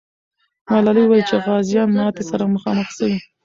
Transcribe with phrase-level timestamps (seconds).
[0.69, 3.17] ملالۍ وویل چې غازیان ماتي سره مخامخ سوي.